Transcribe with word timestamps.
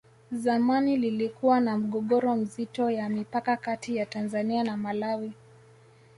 zamani 0.31 0.97
lilikuwa 0.97 1.59
na 1.59 1.77
mgogoro 1.77 2.35
mzito 2.35 2.89
ya 2.91 3.09
mipaka 3.09 3.57
Kati 3.57 3.95
ya 3.95 4.05
tanzania 4.05 4.63
na 4.63 4.77
malawi 4.77 5.33